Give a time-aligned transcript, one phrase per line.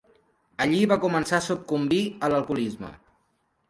[0.65, 2.95] Allí va començar a sucumbir a l'alcoholisme.